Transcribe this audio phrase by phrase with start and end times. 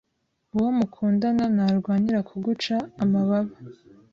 [0.55, 3.55] Uwo mukundana ntarwanira kuguca amababa